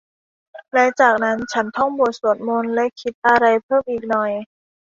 [0.73, 4.31] และจากนั้นฉันท่องบทสวดมนต์และคิดอะไรเพิ่มอีกหน่อย